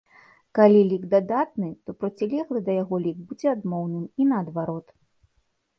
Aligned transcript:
Калі 0.59 0.79
лік 0.93 1.03
дадатны, 1.11 1.69
то 1.89 1.95
процілеглы 2.05 2.59
да 2.71 2.81
яго 2.83 2.95
лік 3.05 3.17
будзе 3.31 3.47
адмоўным, 3.55 4.05
і 4.23 4.33
наадварот. 4.33 4.87